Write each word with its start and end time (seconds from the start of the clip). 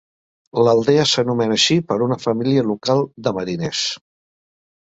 L'aldea 0.67 1.03
s'anomena 1.11 1.57
així 1.59 1.77
per 1.91 1.99
una 2.05 2.19
família 2.25 2.65
local 2.71 3.05
de 3.29 3.35
mariners. 3.41 3.85